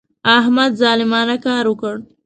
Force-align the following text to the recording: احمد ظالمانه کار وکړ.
احمد 0.37 0.71
ظالمانه 0.81 1.35
کار 1.45 1.63
وکړ. 1.67 1.95